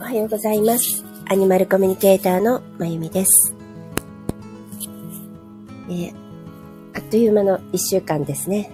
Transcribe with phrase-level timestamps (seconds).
[0.00, 1.04] おはようございます。
[1.26, 3.54] アニマルコミュニケーターのまゆみです。
[5.88, 6.14] えー
[6.96, 8.70] あっという間の一週間ですね。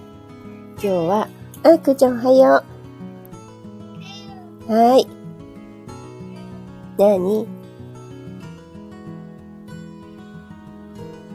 [0.73, 1.27] 今日は、
[1.63, 2.63] あ、くーちゃんおはよ
[4.67, 4.73] う。
[4.73, 5.07] はい。
[6.97, 7.47] なに？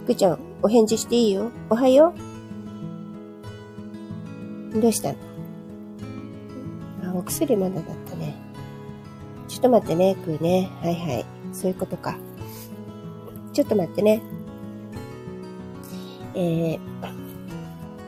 [0.07, 1.50] くーちゃん、お返事していいよ。
[1.71, 2.14] おはよ
[4.73, 4.80] う。
[4.80, 5.18] どうしたの？
[7.05, 7.82] あ、お薬まだだ。
[9.56, 10.69] ちょっと待ってね、くーね。
[10.83, 11.24] はいはい。
[11.55, 12.19] そういうことか。
[13.55, 14.20] ちょっと待ってね。
[16.34, 16.79] えー、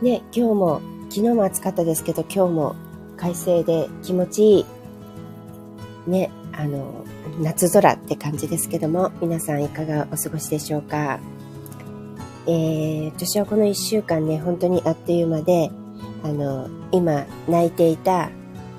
[0.03, 2.77] ね、今日も、昨日も暑かったですけど、今日も
[3.17, 4.67] 快晴で気持ちい
[6.07, 7.07] い、ね、あの、
[7.41, 11.19] 夏空って感じですけども、皆さんいかがお過ごしでしょうか。
[12.47, 15.71] えー、私はこの一週間ね、本当にあっという間で、
[16.23, 18.29] あの、今泣いていた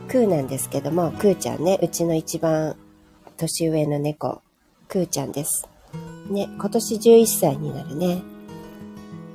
[0.10, 2.76] クーなんですけども、クーちゃんね、うちの一番
[3.38, 4.42] 年上の猫、
[4.88, 5.70] クーちゃんです。
[6.32, 8.24] ね、今年11歳になるね。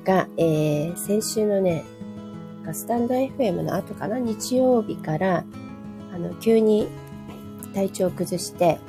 [0.05, 1.85] が、えー、先週のね、
[2.73, 5.45] スタンド FM の後かな、日曜日から、
[6.13, 6.89] あの、急に
[7.73, 8.81] 体調を崩して、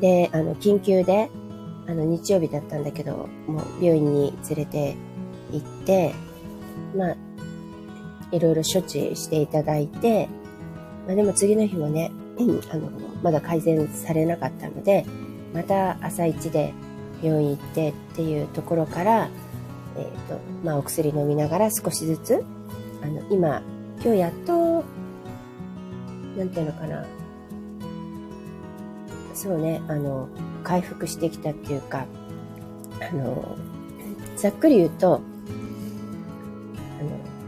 [0.00, 1.30] で、あの、緊急で、
[1.86, 4.96] あの、日曜日だったんだけど、もう病院に連れて
[5.52, 6.12] 行って、
[6.96, 7.16] まあ、
[8.32, 10.28] いろいろ処置していただいて、
[11.06, 12.10] まあでも次の日もね、
[12.70, 12.90] あの、
[13.22, 15.06] まだ改善されなかったので、
[15.54, 16.74] また朝一で
[17.22, 19.28] 病院行ってっていうところから、
[19.96, 22.44] えっ、と、まあお薬飲みながら少しずつ、
[23.02, 23.62] あの、今、
[24.02, 24.84] 今日やっと、
[26.36, 27.06] なんていうのかな、
[29.34, 30.28] そうね、あの、
[30.64, 32.06] 回復してきたっていうか、
[33.00, 33.56] あの、
[34.36, 35.20] ざっくり言うと、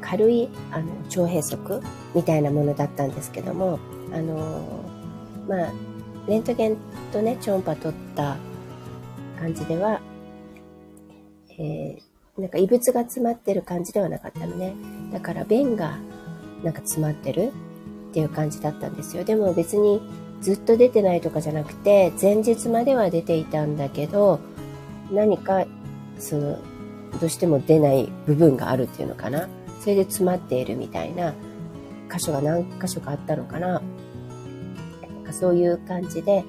[0.08, 1.58] 軽い、あの、腸閉塞
[2.14, 3.78] みたいなものだったんですけども、
[4.12, 4.84] あの、
[5.46, 5.72] まあ、
[6.26, 6.76] レントゲン
[7.12, 8.38] とね、超音波取った
[9.38, 10.00] 感じでは、
[11.58, 14.74] えー、なんか異物が詰まってる感じではなかったのね。
[15.12, 15.98] だから便が
[16.62, 17.52] なんか詰まってる
[18.10, 19.24] っていう感じだったんですよ。
[19.24, 20.00] でも別に
[20.40, 24.38] ずっと出てないとかじゃなくて、前日までは出ていたんだけど、
[25.10, 25.66] 何か、
[26.18, 26.58] その、
[27.20, 29.48] どうしても出ない部分があるっていうのかな。
[29.88, 31.32] それで詰まっているみたいな
[32.12, 33.68] 箇所が何箇所かあったのかな。
[33.68, 33.80] なん
[35.24, 36.44] かそういう感じで、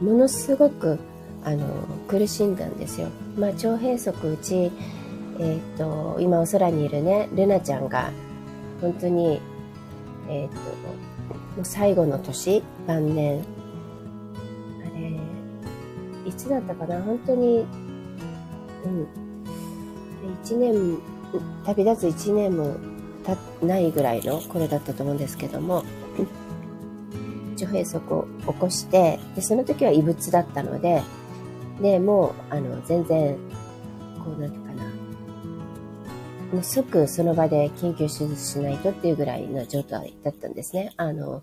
[0.00, 0.98] ものすごく、
[1.44, 1.66] あの、
[2.08, 3.08] 苦しんだんですよ。
[3.36, 4.72] まあ、腸閉塞うち、
[5.38, 8.10] えっ、と、今お空にいるね、ルナちゃんが、
[8.80, 9.38] 本当に、
[10.26, 10.60] えっ、と、も
[11.60, 13.44] う最後の年、晩年、
[14.80, 15.20] あれ、
[16.24, 17.02] いつだったかな？
[17.02, 17.66] 本当に、
[18.86, 19.06] うん、
[20.42, 20.96] 一年、
[21.66, 22.76] 旅立つ一年も
[23.24, 25.84] 経ないぐらいの頃だったと思うんですけども、
[27.54, 31.02] 腸閉塞を起こして、で、その時は異物だったので、
[31.80, 33.36] で、もう、あの、全然、
[34.24, 34.84] こう、なんていうかな、
[36.52, 40.92] もう即その場で緊急手術しないとっていうぐらいの状態だったんですね。
[40.96, 41.42] あの、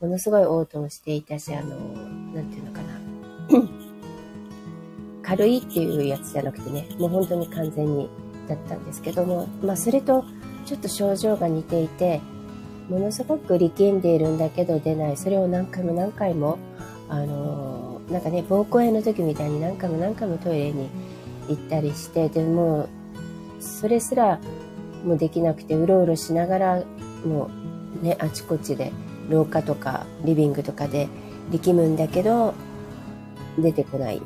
[0.00, 1.76] ものすごい嘔吐もしていたし、あの、
[2.34, 3.00] なんていうのかな。
[5.22, 8.10] 軽いっていうやつじゃなくてね、もう本当に完全に
[8.48, 10.24] だったんですけども、まあそれと
[10.66, 12.20] ちょっと症状が似ていて、
[12.88, 15.16] ものすごく力んでいるんだけど出ない。
[15.16, 16.58] それを何回も何回も、
[17.08, 20.88] あのなんかね、膀胱炎の時みたいに何回も何回もトイレに
[21.48, 22.88] 行ったりして、でも、
[23.60, 24.38] それすら
[25.04, 26.82] もうできなくて、うろうろしながら、
[27.26, 27.50] も
[28.02, 28.92] うね、あちこちで、
[29.30, 31.08] 廊下とかリビングとかで
[31.50, 32.52] 力むんだけど、
[33.58, 34.20] 出てこない。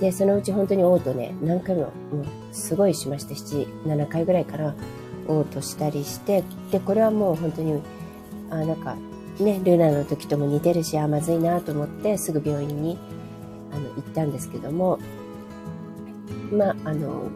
[0.00, 1.90] で、そのうち本当に嘔吐ね、何回も、も
[2.22, 3.34] うすごいしました。
[3.34, 4.74] 7、7回ぐらいから
[5.26, 7.80] 嘔吐したりして、で、これはもう本当に、
[8.50, 8.96] あ、なんか、
[9.40, 12.98] ね、ルナの時とも似てるし、あ、まずいなと思って、すぐ病院に、
[13.72, 14.98] あの、行ったんですけども、
[16.52, 17.28] まあ、あの、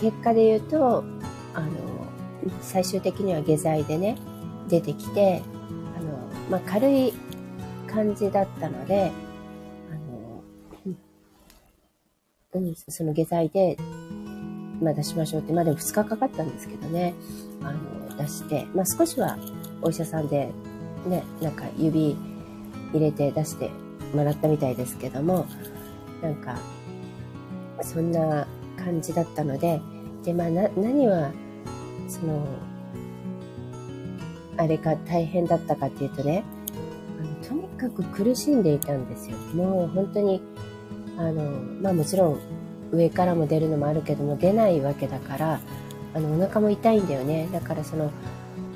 [0.00, 1.04] 結果で言うと、
[1.54, 1.68] あの、
[2.60, 4.16] 最終的には下剤でね、
[4.68, 5.42] 出てきて、
[5.96, 6.18] あの、
[6.50, 7.12] まあ、軽い
[7.86, 9.10] 感じだったので、
[12.54, 13.76] うん、その下剤で、
[14.80, 17.14] まあ出しましょうって、まあでも2日かかったんですけどね、
[17.62, 19.36] あの、出して、まあ少しは
[19.82, 20.50] お医者さんで、
[21.06, 22.16] ね、なんか指
[22.92, 23.70] 入れて出して
[24.14, 25.46] もらったみたいですけども、
[26.22, 26.58] なんか、
[27.82, 28.46] そんな
[28.76, 29.80] 感じだったので、
[30.24, 31.30] で、まあな、何は、
[32.08, 32.46] その、
[34.56, 36.44] あれが大変だったかっていうとね、
[37.20, 39.36] あのとにかく苦しんでいたんですよ。
[39.54, 40.42] もう本当に、
[41.18, 41.42] あの、
[41.82, 42.38] まあもちろん
[42.92, 45.60] 上からも出るのもあるけども出ないわけだから、
[46.14, 47.48] あの、お腹も痛いんだよね。
[47.52, 48.10] だからその、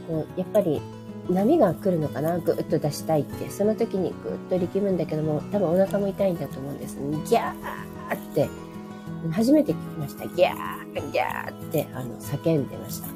[0.09, 0.83] こうやっぱり
[1.31, 2.39] 波が来るのかな？
[2.39, 3.49] ぐっと出したいって。
[3.49, 6.99] その時にぐっと力むんだけども、多分お腹も痛いんだと思うんです。
[6.99, 8.49] ギャーって、
[9.31, 10.27] 初めて聞きました。
[10.27, 13.09] ギャーギャーってあの叫んでました。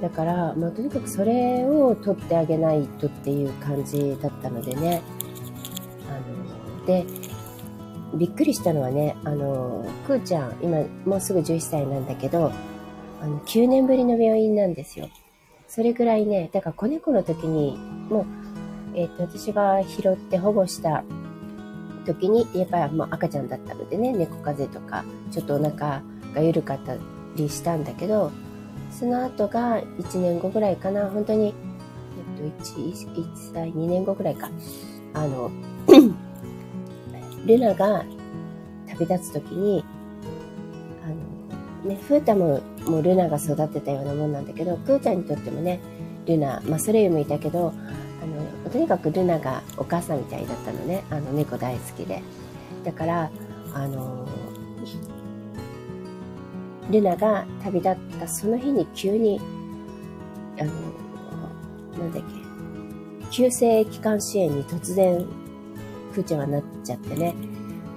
[0.00, 5.02] だから、まあ、とにかくそれを取ってあげないとっていう感じだったのでね。
[6.08, 7.04] あの、で、
[8.16, 12.52] びっくりしたのはね、あの、くーちゃん、今もうすぐ11歳なんだけど、
[13.20, 15.08] あの、9年ぶりの病院なんですよ。
[15.68, 17.78] それぐらいね、だから子猫の時に、
[18.08, 18.26] もう、
[18.94, 21.02] えっ、ー、と、私が拾って保護した
[22.06, 26.02] 時に、やっぱりもう赤ちゃんだったのでね、猫風邪とか、ちょっとお腹
[26.34, 26.96] が緩かった
[27.36, 28.30] りしたんだけど、
[28.90, 31.54] その後が1年後ぐらいかな、本当に、
[32.42, 34.50] えっと、1, 1歳、2年後ぐらいか、
[35.14, 35.50] あの、
[37.46, 38.04] ルナが
[38.86, 39.84] 旅立つ時に、
[41.04, 41.08] あ
[41.84, 45.80] の、ね、フータも、もうルナが育てたようなもんなんだけど、クーちゃんにとってもね、
[46.26, 47.72] ルナ、まあ、ソレイユもいたけど、
[48.22, 52.22] あの、とにかくルナがお母さんみたいだったのね、あの、猫大好きで。
[52.84, 53.30] だから、
[53.74, 54.26] あの、
[56.90, 59.40] ルナが旅立ったその日に急に、
[60.58, 60.70] あの、
[61.98, 62.44] なんだっけ、
[63.30, 65.26] 急性気管支炎に突然
[66.14, 67.34] くーちゃんはなっちゃってね。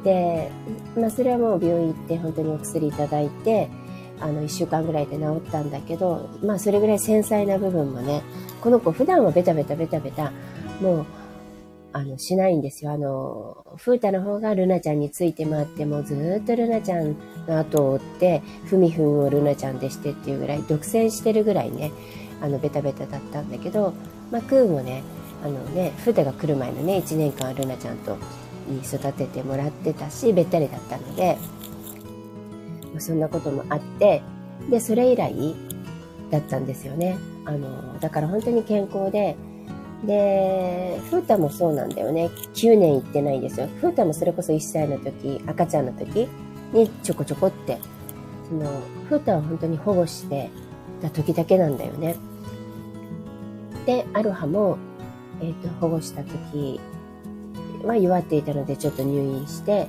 [0.03, 0.51] で、
[0.95, 3.69] まあそれはもう病院行って本当にお薬いただいて、
[4.19, 8.23] あの、一週間ぐらいで治ったんだけど、まあそれぐらい繊細な部分もね、
[8.61, 10.31] この子普段はベタベタベタベタ、
[10.81, 11.05] もう、
[11.93, 12.91] あの、しないんですよ。
[12.91, 17.15] あの、フータの方がルナちゃんについて回って、もうずっとルナちゃん
[17.47, 21.91] の後を追って、ふみふんをルナちゃんでしてっていうぐらい、独占してるぐらいね、
[22.41, 23.93] あの、ベタベタだったんだけど、
[24.31, 25.03] まあ、クーもね、
[25.43, 28.17] あのね、フータが来る前のね、1年間ルナちゃんと
[28.83, 31.37] 育ててもらってたし、べったりだったので、
[32.99, 34.21] そんなこともあって、
[34.69, 35.55] で、それ以来
[36.31, 37.17] だったんですよね。
[37.45, 39.37] あの、だから本当に健康で、
[40.05, 42.29] で、フータもそうなんだよね。
[42.53, 43.67] 9年行ってないんですよ。
[43.81, 46.27] フータもそれこそ1歳の時、赤ちゃんの時
[46.73, 47.79] にちょこちょこって、
[48.47, 48.65] その、
[49.09, 50.49] フータは本当に保護して
[51.01, 52.15] た時だけなんだよね。
[53.85, 54.77] で、アロハも
[55.41, 56.79] えっ、ー、と、保護した時
[57.83, 59.87] は弱っていたのでちょっと入院して、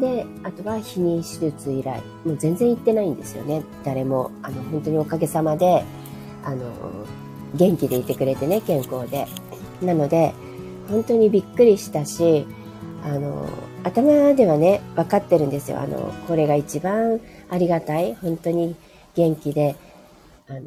[0.00, 3.62] で、あとは避妊手術以来、もう全然行ってないんですよね。
[3.84, 4.30] 誰も。
[4.42, 5.84] あの、本当におかげさまで、
[6.44, 6.70] あの、
[7.54, 9.26] 元気でいてくれてね、健康で。
[9.80, 10.34] なので、
[10.88, 12.46] 本当にびっくりしたし、
[13.04, 13.48] あの、
[13.84, 15.80] 頭ではね、分かってるんですよ。
[15.80, 18.14] あの、これが一番ありがたい。
[18.16, 18.76] 本当に
[19.14, 19.76] 元気で、
[20.48, 20.60] あの、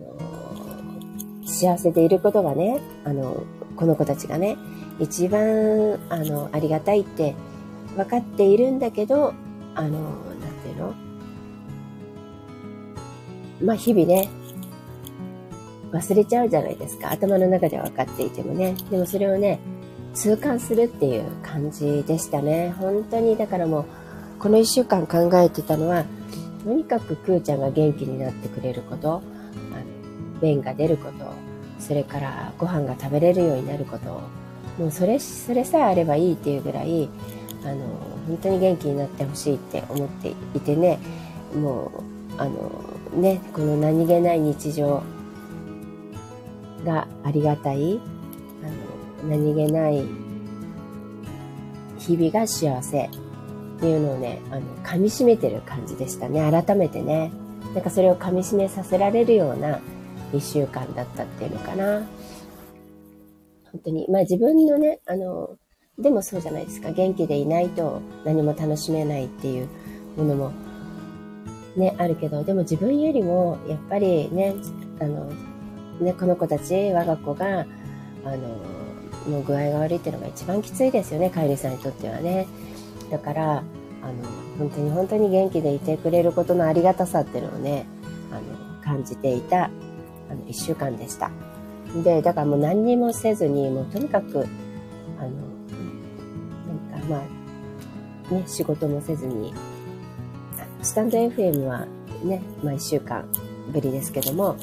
[1.46, 3.44] 幸せでいることがね、あの、
[3.80, 4.58] この子たちがね、
[5.00, 7.34] 一番、あの、ありがたいって
[7.96, 9.34] 分かっているんだけど、
[9.74, 10.94] あの、なんていうの？
[13.64, 14.28] まあ、日々ね、
[15.94, 17.10] 忘れちゃうじゃないですか。
[17.12, 18.76] 頭の中では分かっていてもね。
[18.92, 19.62] でもそれをね、
[20.14, 22.76] 痛感するっていう感じでしたね。
[22.78, 23.86] 本当に、だからもう、
[24.40, 26.04] この一週間考えてたのは、
[26.66, 31.49] とにかくくーちゃんが元気になってくれること、あの、便が出ること、
[31.80, 34.22] それからご飯が食べれるようになること
[34.78, 37.10] もうそれそれさえあればいいっていうぐらい
[37.64, 37.76] あの
[38.28, 41.00] 本当に元気になってほしいって思っていてね。
[41.56, 41.92] も
[42.38, 42.72] うあの
[43.16, 45.04] ねこの何気ない日常
[46.86, 48.00] がありがたい
[48.64, 50.06] あの何気ない
[51.98, 53.10] 日々が幸せっ
[53.80, 56.50] ていうのをねあの噛みしめてる感じでしたね。
[56.50, 57.32] 改めてね。
[57.74, 59.80] なんかそれを噛みしめさせられるような
[60.32, 62.08] 1週間だったっていうのかな。
[63.72, 65.58] 本当に、まあ自分のね、あの、
[65.98, 66.92] でもそうじゃないですか。
[66.92, 69.68] 元気でいないと何も楽しめないっていう
[70.16, 70.52] ものも
[71.76, 74.56] ね、あるけど、でも自分よりもやっぱりね、
[75.00, 75.32] あの、
[76.00, 77.66] ね、この子たち、我が子が、
[78.26, 78.38] あの、
[79.28, 82.48] もう具合が悪いっていうのが一番きついですよね、飼い主さんにとってはね。
[83.12, 83.64] だから、あの、
[84.58, 87.86] 本当に本当に元気でいてくれることのありがたさっていうのをね、
[88.32, 89.70] あの、感じていた
[90.30, 91.32] あの、一週間でした。
[92.04, 94.46] で、だからもう何にもせずに、もうとにかく、
[95.20, 95.30] あの、
[96.92, 97.24] なんかま
[98.30, 99.54] あ、ね、仕事もせずに、
[100.82, 101.88] スタンド FM は
[102.24, 103.28] ね、まあ一週間
[103.72, 104.58] ぶりですけども、も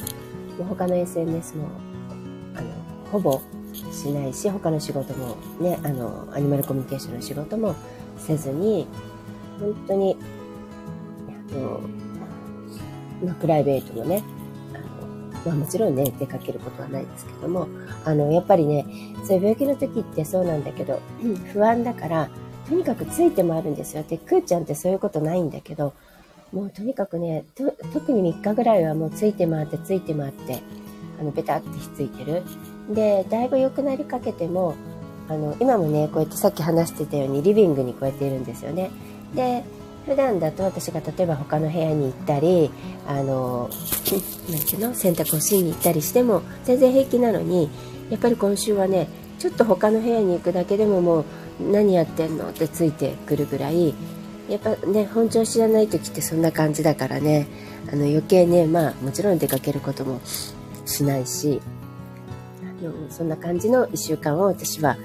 [0.60, 1.68] う他の SNS も、
[2.54, 2.68] あの、
[3.10, 3.40] ほぼ
[3.92, 7.74] しないし、他の仕事もね、あの、アニマルコミュニケーションの仕事も
[8.18, 8.86] せずに、
[9.58, 10.16] 本当に、
[11.50, 11.80] あの、
[13.24, 14.22] まあ、プライベートもね、
[15.46, 17.68] まあもちろんね、出かけることはないですけども、
[18.04, 18.84] あの、やっぱりね、
[19.24, 21.00] そういう病気の時ってそうなんだけど、
[21.54, 22.28] 不安だから、
[22.68, 24.02] とにかくついて回るんですよ。
[24.02, 25.94] で、くーちゃんってそういうことないんだけど、
[26.52, 27.44] もうとにかくね、
[27.92, 30.60] 特に3日ぐらいはもうついて回ってついて回って、
[31.20, 32.42] あの、ベタってひっついてる。
[32.92, 34.74] で、だいぶ良くなりかけても、
[35.28, 38.90] あの、今もね、こうやってさっき話してたようにリビングにこうやっているんですよね。
[39.34, 39.64] で、
[40.06, 42.70] 普段だと私が例えば他の部屋に行ったり、
[43.08, 43.68] あの、
[44.48, 44.94] なんていうの？
[44.94, 47.68] 洗濯をしに行ったりしても全然平気なのに、
[48.08, 49.08] やっぱり今週はね、
[49.40, 51.24] ちょっと他の部屋に行くだけでももう
[51.60, 52.50] 何やってんの？
[52.50, 53.94] ってついてくるぐらい、
[54.48, 57.48] やっぱね、本調子じゃない時ってそんな感じだからね、
[57.92, 60.20] あの余計ね、まあもちろん出かけることも
[60.84, 61.60] しないし、
[62.62, 64.96] あのそんな感じの1週間を私は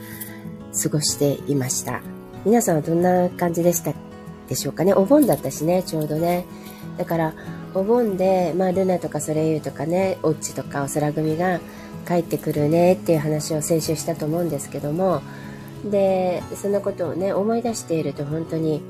[0.84, 2.03] 過ごしていました。
[2.46, 3.96] 皆さんはどんな感じでした？
[4.51, 4.93] でしょうかね。
[4.93, 6.46] お盆だったしね、ちょうどね。
[6.98, 7.34] だから、
[7.74, 11.62] お盆で、まあ、ルナとかソレイユとかね、オッチとかお空組が
[12.05, 15.22] 帰ってくるねっていう話を先週したと思うんですけども、
[15.89, 18.81] で、そんなことをね、思い出していると本当に、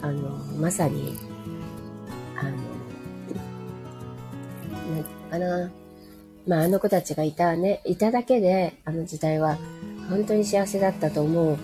[0.00, 0.28] あの、
[0.60, 1.18] まさに、
[2.38, 2.50] あの、
[4.94, 5.72] なんかな、
[6.46, 9.58] まあ、あの子たちがいたね、いただけで、あの時代は
[10.08, 11.58] 本当に幸せだったと思う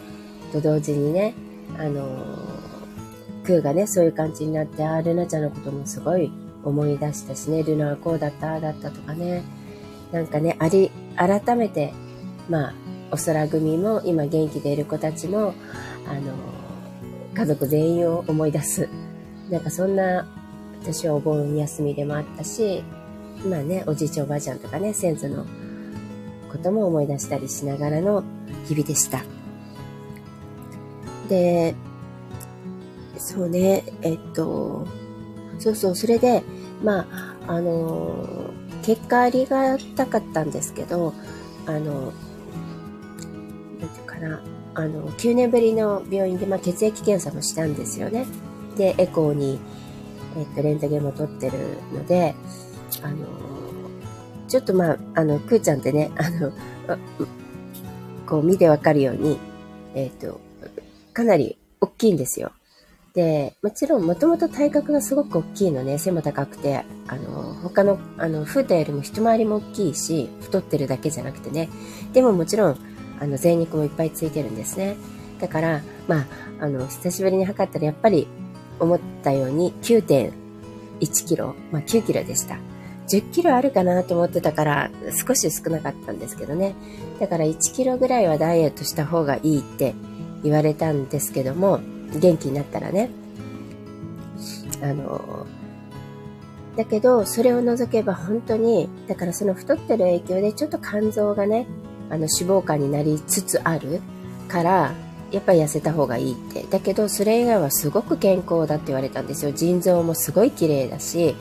[0.53, 1.35] と同時にね、
[1.79, 2.56] あの、
[3.47, 6.33] クーがね、そういう感じになって、あ、ルナちゃんのこともすごい
[6.65, 9.45] 思い出したしね、ルナはこうだった、ああだったとかね、
[10.11, 11.93] なんかね、あり、改めて、
[12.49, 12.75] まあ、
[13.13, 15.55] お空組も今元気でいる子たちも、
[16.09, 16.35] あの、
[17.35, 18.89] 家族全員を思い出す。
[19.49, 20.27] なんかそんな、
[20.83, 22.83] 私はお盆休みでもあったし、
[23.49, 25.47] まあね、おじいちゃんおばあちゃんとかね、先祖の
[26.51, 28.25] ことも思い出したりしながらの
[28.67, 29.23] 日々でした。
[31.29, 31.75] で、
[33.19, 34.87] そうね、えっと、
[35.59, 36.43] そうそう、それで、
[36.83, 37.07] ま
[37.47, 38.51] あ、あの、
[38.83, 41.15] 結果ありがたかったんですけど、
[41.67, 42.13] あの、
[43.81, 44.43] なんていうかな、
[44.75, 48.27] あの、9年ぶりの病院で、まあ、血液検査もしたんですよね。
[48.77, 49.59] で、エコーに、
[50.39, 51.59] えっと、レントゲンも取ってる
[51.93, 52.35] ので、
[53.03, 53.17] あの、
[54.49, 56.53] ちょっとまあ、あの、くーちゃんってね、あの、
[58.27, 59.39] こう見てわかるように、
[59.95, 60.41] えっ、と、
[61.13, 62.53] かなり大きいんですよ。
[63.17, 71.71] で、もちろんもともと体格がすごく大きいのね、背も高くて、あの、他の、あの、風太よりも一回りも大きいし、太ってるだけじゃなくてね。
[72.13, 72.77] でももちろん、
[73.19, 74.97] あの、贅肉もいっぱいついてるんですね。
[75.41, 76.27] だから、まあ、
[76.61, 78.29] あの、久しぶりに測ったらやっぱり
[78.79, 80.31] 思ったように9.1
[81.27, 82.59] キロ、まあ9キロでした。
[83.09, 84.91] 10キロあるかなと思ってたから
[85.27, 86.75] 少し少なかったんですけどね。
[87.19, 89.95] だから1キロぐらいはダイエットした方がいいって
[90.43, 91.81] 言われたんですけども、
[92.15, 93.11] 元気になったらね。
[94.83, 95.47] あの、
[96.77, 101.67] だけど、それを除けば本当に、だからその太ってる影響でちょっと肝臓がね、
[102.11, 104.01] あの脂肪肝になりつつある
[104.49, 104.93] から、
[105.33, 106.65] やっぱり痩せた方がいいって。
[106.71, 109.53] だけど、それ以外はすごく健康だって言われたんですよ。
[109.53, 111.35] 腎臓もすごい綺麗だし、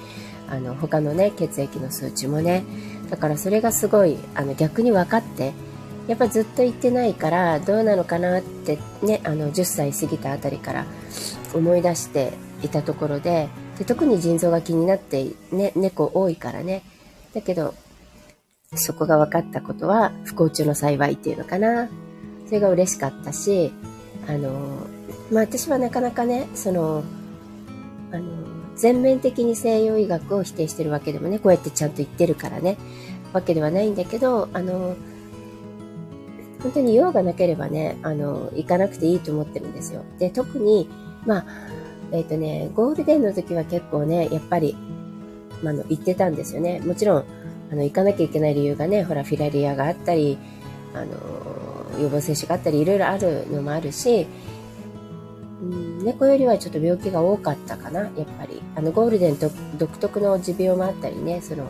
[0.50, 2.64] あの、他のね、血液の数値もね。
[3.10, 5.54] だからそれがすごい、あの、逆に分かって、
[6.08, 10.86] やっぱずっと行ってないからどうなのかなってねあの10歳過ぎたあたりから
[11.54, 16.84] 思い出していたところでで特に腎臓が気になって、ね、猫多いからね。
[17.34, 17.74] だけど
[18.74, 21.90] そこが分かったことは不幸中の幸いっていうのかな。
[22.46, 23.72] それが嬉しかったし
[24.28, 24.88] あの
[25.32, 27.04] まあ私はなかなかねその
[28.12, 28.46] あの
[28.76, 32.78] 全面的に西洋医学を否定してるわけでもねこうやってちゃんと言ってるからね
[33.34, 34.96] わけではないんだけどあの
[36.66, 40.04] 本当に用がなければね、あの、行かなくていいと思ってるんですよ。
[40.18, 40.90] で、特に、
[41.24, 41.46] まあ、
[42.12, 44.76] えっ、ー、とね、ゴールデンの時は結構ね、やっぱり、
[45.62, 46.80] まあの、行ってたんですよね。
[46.80, 47.26] もちろん、
[47.72, 50.40] あの、行かなきゃいけない理由がね、ほら、フィラリアがあったり、
[50.96, 54.26] あの、予防接種があったり、いろいろあるのもあるし、
[55.62, 58.60] うん、猫よりはちょっと病気が多かったかな、やっぱり。
[58.74, 61.68] あの、ゴールデン独特の持病もあったりね、そ、の、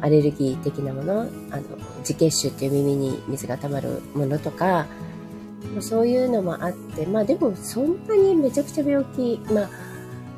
[0.00, 1.62] アレルギー的なもの、あの、
[2.00, 4.86] 自血腫っていう耳に水が溜まるものとか、
[5.80, 9.70] そういうのもあって、まあでもそんなにめちゃくちゃ病気、まあ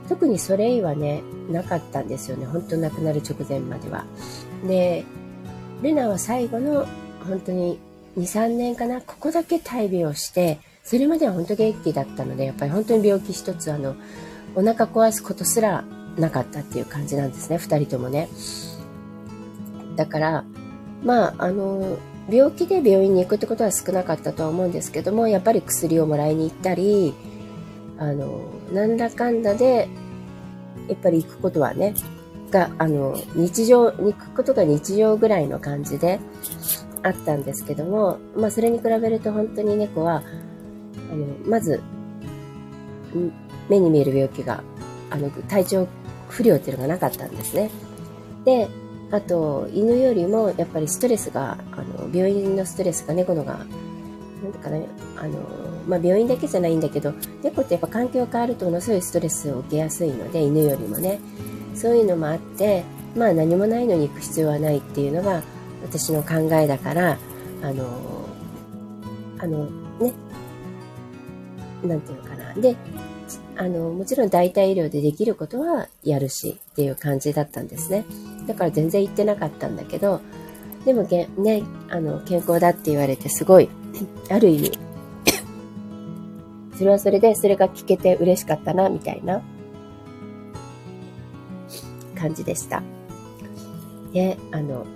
[0.08, 2.44] 特にそれ以はね、なかったんですよね。
[2.44, 4.04] 本当亡くなる直前までは。
[4.66, 5.04] で、
[5.82, 6.86] ルナは最後の
[7.28, 7.78] 本当に
[8.18, 13.94] 2、3年かな、ここだけ大病して、それまでは本当元気だったので、やっぱり本当に病気一つ、あの、
[14.56, 15.84] お腹壊すことすら
[16.18, 18.28] なかったっていう感じなんですね、2人ともね。
[20.00, 20.44] だから、
[21.04, 21.98] まあ、あの、
[22.30, 27.12] 病気で病院に行くってことは少なかったとは思うんですけども、やっぱり薬をもらいに行ったり、
[27.98, 28.40] あの、
[28.72, 29.88] なんだかんだで、
[30.88, 31.94] やっぱり行くことはね、
[32.50, 36.18] が、あの、日常、行くことが日常ぐらいの感じで
[37.02, 40.22] あったんですけども、まあ、それに比べると本当に猫は、
[41.12, 41.82] あの、まず、
[43.68, 44.64] 目に見える病気が、
[45.10, 45.86] あの、体調
[46.30, 47.70] 不良っていうのがなかったんですね。
[48.46, 48.66] で、
[49.10, 53.58] あと、犬よりもやっぱりストレスが、あの、病院のストレスが猫のが、
[54.42, 54.86] なんかね、
[55.16, 55.38] あの、
[55.88, 57.12] まあ、病院だけじゃないんだけど、
[57.42, 61.18] 猫ってやっぱ環境変わるとものすごいストレスを受けやすいので、犬よりもね。
[61.74, 62.84] そういうのもあって、
[63.16, 65.42] まあ何もないのに行く必要はないっていうのが
[65.82, 67.18] 私の考えだから、
[67.62, 67.84] あの、
[69.38, 69.64] あの、
[69.98, 70.12] ね、
[71.82, 72.54] なんていうのかな。
[72.54, 72.76] で、
[73.60, 78.06] あの、もちろん代替医療でできることはやるしっていう感じだったんですね。
[78.46, 80.22] だから全然行ってなかったんだけど、
[80.86, 83.68] でもげ、ね、あの、健康だって言われてすごい、
[84.30, 84.72] ある意味
[86.78, 89.42] それはそれで、それが聞けて嬉しかったな、みたいな
[92.18, 92.82] 感じでした。
[94.14, 94.86] で、あの、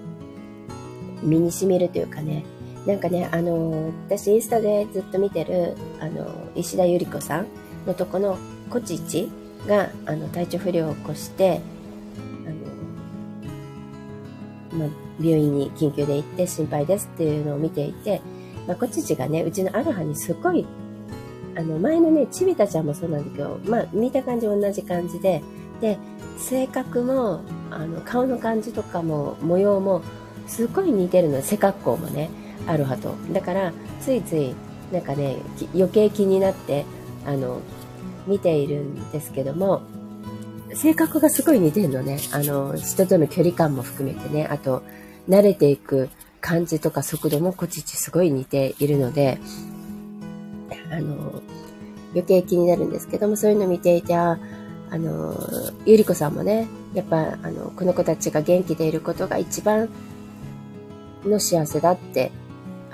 [1.23, 2.47] 身に染みるというかね、
[2.87, 7.47] なんかね、あの、私インスタでずっと見てる、あの、石田ゆり子さん
[7.87, 8.38] のとこの
[8.71, 9.31] コチチ
[9.67, 11.61] が、あの、体調不良を起こして、
[12.47, 12.50] あ
[14.75, 14.88] の、まあ、
[15.21, 18.21] 病院に緊急で行って心配ですっていうのを見ていて、
[18.67, 20.67] まあ、コチチがね、うちのアロハにすごい、
[21.57, 25.43] あの、前のね、ちびたちゃんもそうなんだけど、まあ、見た感じ同じ感じで、
[25.81, 25.99] で、
[26.38, 30.03] 性格も、あの、顔の感じとかも、模様も、
[30.47, 31.41] すごい似てるの。
[31.43, 32.31] 背格好もね。
[32.67, 33.14] アロハと。
[33.33, 34.55] だから、ついつい、
[34.93, 35.37] なんかね、
[35.75, 36.85] 余計気になって、
[37.26, 37.61] あの、
[38.26, 39.83] 見ているんですけども、
[40.75, 42.19] 性格がすごい似てるのね。
[42.33, 44.47] あの、人との距離感も含めてね。
[44.50, 44.83] あと、
[45.28, 46.09] 慣れていく
[46.40, 49.38] 感じとか速度もこちちすごい似ているので、
[50.90, 51.43] あの、
[52.12, 54.38] 余計気になるんですけども、そういうの見ていて、あ、
[54.90, 55.35] の、
[55.87, 59.88] ゆりこさんもね、やっぱ、あの、この子たちが元気でいることが一番
[61.25, 62.31] の幸せだって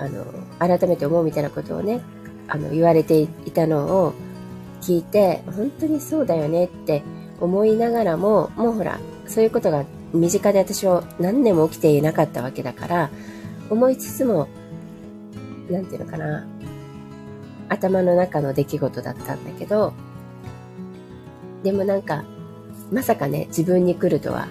[0.01, 0.25] あの、
[0.59, 2.01] 改めて思うみたいなことをね、
[2.51, 4.15] あの、言われていたのを
[4.83, 7.03] 聞いて、本当にそうだよねって
[7.41, 13.11] 思いながらも、もうほら、そういうことが身近で私は何年も起きていなかったわけだから、
[13.71, 14.49] 思いつつも、
[15.71, 16.47] なんていうのかな、
[17.69, 19.93] 頭の中の出来事だったんだけど、
[21.63, 22.25] でもなんか、
[22.91, 24.49] まさかね、自分に来るとは。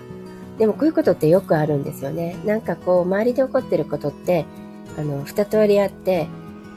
[0.57, 2.37] でもこういうことってよくあるんですよね。
[2.45, 4.45] なんかこう、周りで起こってることって、
[4.97, 6.27] あの、二通りあって、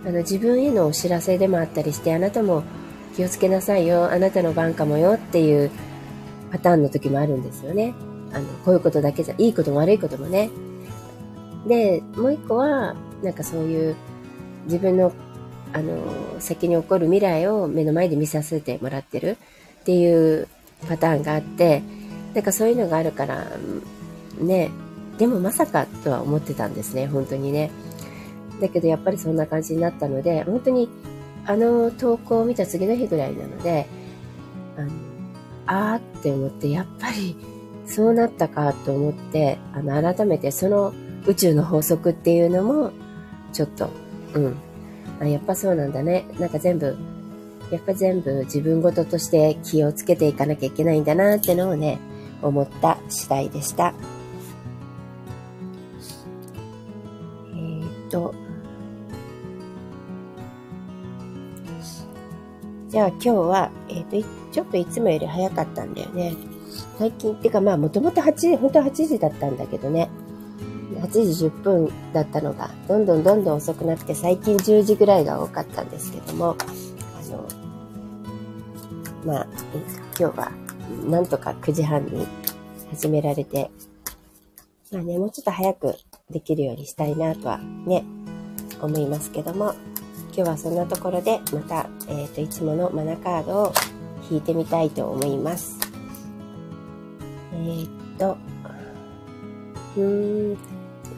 [0.05, 2.63] あの、自分へのお知らせでもあったりして、あなたも
[3.17, 5.71] 気をつけなさいよ、あなたの番かもよっていう
[6.51, 7.95] パターンの時もあるんですよね。
[8.33, 10.51] あの、こういうことだけじゃ、いいことも悪いこともね。
[11.67, 13.97] で、もう一個は、なんかそういう
[14.65, 15.13] 自分の、
[15.73, 15.97] あの、
[16.41, 19.37] 先に起こる未来を目の前で見させてもらってる
[19.81, 20.49] っていう
[20.89, 21.83] パターンがあって、
[22.35, 23.47] なんかそういうのがあるから、
[24.41, 24.71] ね、
[25.19, 27.71] でもまさかとは思ってたんですね、本当にね。
[28.63, 30.89] だけどやっぱりそんな感じになったので、本当に
[31.45, 33.87] あの投稿を見た次の日ぐらいなので、
[34.77, 34.91] あの、
[35.67, 37.37] あーって思って、やっぱり
[37.87, 40.95] そうなったかと思って、あの、改めてその
[41.27, 42.93] 宇宙の法則っていうのも、
[43.53, 43.91] ちょっと、
[44.35, 44.57] うん。
[45.21, 46.27] あやっぱそうなんだね。
[46.39, 46.97] なんか全部、
[47.71, 51.99] やっぱ全部自分事として気をつけていかなきゃいけないんだなってのをね、
[52.41, 53.95] 思った次第でした。
[63.03, 66.35] ゃあ今日は、えっ、ー、と、ちょっといつもより早かったんだよね。
[66.99, 70.09] 最近、っていうかまあもともと8時、本当は8時だったんだけどね。
[71.01, 76.57] 8時10分だったのが、どんどんどんどん遅くなって、最近10時ぐらいが多かったんですけども、
[77.21, 77.45] あの、
[79.25, 79.47] まあ、
[80.19, 80.53] 今日は、
[81.09, 82.27] なんとか9時半に
[82.91, 83.71] 始められて、
[84.93, 85.97] まあね、もうちょっと早く
[86.31, 88.05] できるようにしたいなとはね、
[88.81, 89.75] 思いますけども、
[90.35, 93.73] 今日はそんなところでまた、え、ー、といつものマナカードを
[94.31, 95.79] 引いてみたいと思います。
[97.53, 98.39] えー、っと、
[99.97, 100.59] うーん、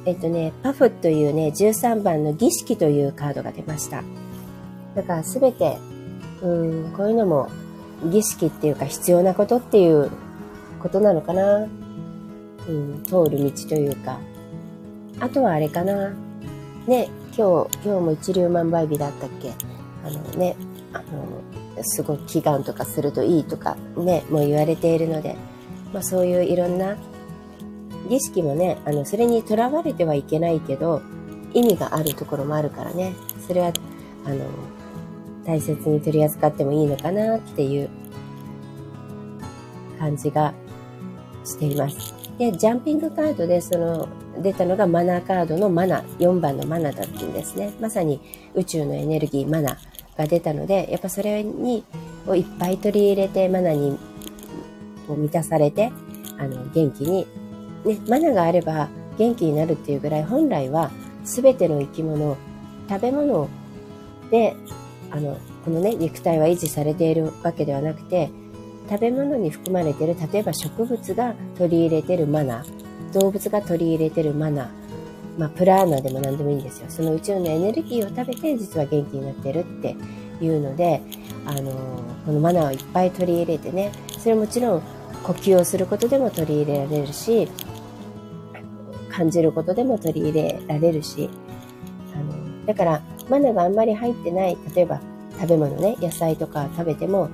[0.04, 4.02] えっとね、パフというね、13番の儀式というカードが出ました。
[4.96, 5.78] だからすべて、
[6.42, 6.48] う
[6.88, 7.48] ん、こういうのも
[8.10, 10.10] 儀式っていうか必要なことっていう
[10.82, 11.68] ことなのかな。
[12.66, 14.18] うん、通る道というか。
[15.20, 16.10] あとはあれかな。
[16.88, 19.52] ね、今日、今日も一粒万倍日だったっけ？
[20.04, 20.54] あのね、
[20.92, 25.36] あの、すごく祈願とかするといいとかね、もう言われているので、
[25.92, 26.96] まあそういういろんな
[28.08, 31.02] 儀式もね、あの、それにとらわれてはいけないけど、
[31.52, 33.14] 意味があるところもあるからね、
[33.46, 33.72] それは、
[34.24, 34.44] あの、
[35.44, 37.90] 大切に取り扱ってもいいのかなっていう
[39.98, 40.54] 感じが
[41.44, 42.14] しています。
[42.38, 44.08] で、ジャンピングカードでその
[44.42, 47.72] 出たのがマナーカードのマナ、4番のマナだったんですね。
[47.80, 48.20] まさに
[48.54, 49.78] 宇宙のエネルギー、マナ
[50.16, 51.84] が出たので、やっぱそれに、
[52.26, 53.98] をいっぱい取り入れて、マナに
[55.06, 55.92] こう満たされて、
[56.38, 57.26] あの、元気に
[57.84, 60.90] ね、マナがあれば元気になるっていうぐらい本来は
[61.24, 62.36] 全ての生き物、
[62.88, 63.48] 食べ物
[64.30, 64.56] で、
[65.10, 68.30] あの、このね、肉体は維持されているわけではなくて、
[68.88, 74.68] 食べ物に含まれている、例えば植物が取り入れてるマナー、動物が取り入れてるマナー、
[75.38, 76.86] まあ、プラーナでも何でもいいんですよ。
[76.88, 79.96] その宇宙のエネルギーを食べて実は元気になってるって
[80.40, 81.00] いうので、
[81.46, 81.72] あの
[82.24, 84.82] このマナーをいっぱい取り入れてね、それもちろん
[85.24, 87.48] 呼吸をすることでも取り入れられるし、
[89.10, 91.30] 感じることでも取り入れられるし、
[92.14, 95.00] あの、だから、マナがあんまり入ってない、例えば
[95.40, 97.28] 食べ物ね、野菜とか食べても、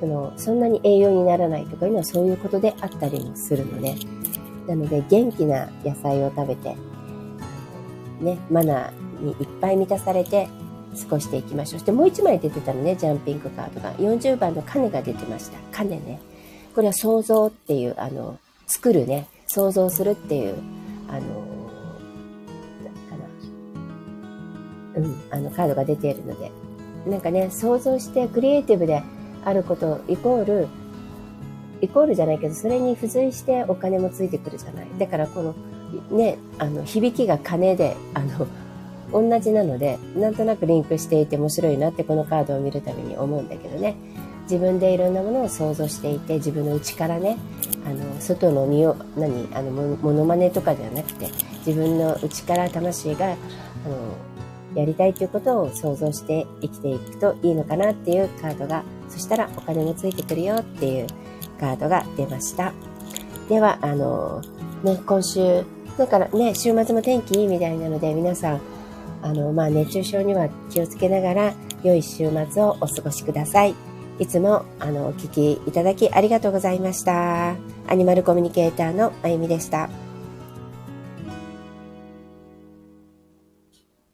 [0.00, 3.94] その、そんなに栄養にならないとかいうのはそういうことであったりもするので、
[4.66, 6.74] なので元気な野菜を食べて、
[8.20, 10.48] ね、マナーにいっぱい満たされて
[10.98, 11.78] 過ごしていきましょう。
[11.80, 13.94] そしてもう一枚出てたのね、ジャンピングカードが。
[13.94, 15.58] 40番のカネが出てました。
[15.70, 16.20] カネね。
[16.74, 20.54] これは想像っていう、あの、作るね、想像するっていう
[21.08, 21.20] あの、
[23.10, 23.16] か
[24.94, 25.00] な。
[25.00, 26.50] うん、あの、カードが出ているので。
[27.06, 29.02] なんかね、想像してクリエイティブで
[29.44, 30.68] あることイコール、
[31.80, 34.86] イコールじゃないけど、それに付随してお金もついてくるじゃない。
[34.98, 35.54] だからこの、
[36.16, 38.46] ね、あの、響きが金で、あの、
[39.12, 43.96] 同じなので、なんとなくリンクしていて面白いなってこのカードを見るたびに思うんだけどね。
[44.50, 47.38] 自分でいろんなものを想像していて自分の内からね
[47.86, 51.28] あの外の身を何あのモノマネとかではなくて
[51.64, 53.36] 自分の内から魂があ
[53.88, 54.16] の
[54.74, 61.06] やりたいということを想像して生きていくといいのかなっていうカードがそしたらお金もついてくるよっていう
[61.58, 62.72] カードが出ました
[63.48, 64.42] ではあの
[64.82, 65.64] ね今週
[65.98, 68.60] だからね週末も天気いいみたいなので皆さん
[69.22, 73.74] あのまあ熱中症には気をつけながら良い週末をお過ごしください。
[74.18, 77.54] いつもあのお聞きいただきありがとうございました。
[77.86, 79.88] アニマルコミュニケーターのあゆみでした。